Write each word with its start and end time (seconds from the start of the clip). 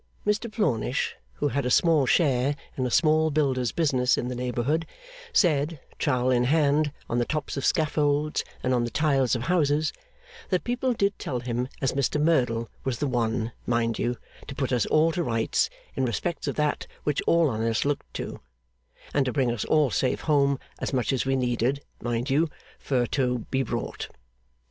Mr 0.25 0.51
Plornish, 0.51 1.13
who 1.33 1.49
had 1.49 1.63
a 1.63 1.69
small 1.69 2.07
share 2.07 2.55
in 2.75 2.87
a 2.87 2.89
small 2.89 3.29
builder's 3.29 3.71
business 3.71 4.17
in 4.17 4.29
the 4.29 4.35
neighbourhood, 4.35 4.87
said, 5.31 5.79
trowel 5.99 6.31
in 6.31 6.45
hand, 6.45 6.91
on 7.07 7.19
the 7.19 7.23
tops 7.25 7.55
of 7.55 7.63
scaffolds 7.63 8.43
and 8.63 8.73
on 8.73 8.83
the 8.83 8.89
tiles 8.89 9.35
of 9.35 9.43
houses, 9.43 9.93
that 10.49 10.63
people 10.63 10.93
did 10.93 11.19
tell 11.19 11.39
him 11.41 11.67
as 11.83 11.91
Mr 11.93 12.19
Merdle 12.19 12.67
was 12.83 12.97
the 12.97 13.05
one, 13.05 13.51
mind 13.67 13.99
you, 13.99 14.17
to 14.47 14.55
put 14.55 14.71
us 14.73 14.87
all 14.87 15.11
to 15.11 15.21
rights 15.23 15.69
in 15.95 16.03
respects 16.03 16.47
of 16.47 16.55
that 16.55 16.87
which 17.03 17.21
all 17.27 17.47
on 17.51 17.61
us 17.61 17.85
looked 17.85 18.11
to, 18.15 18.39
and 19.13 19.27
to 19.27 19.31
bring 19.31 19.51
us 19.51 19.65
all 19.65 19.91
safe 19.91 20.21
home 20.21 20.57
as 20.79 20.93
much 20.93 21.13
as 21.13 21.27
we 21.27 21.35
needed, 21.35 21.79
mind 22.01 22.27
you, 22.27 22.49
fur 22.79 23.05
toe 23.05 23.45
be 23.51 23.61
brought. 23.61 24.07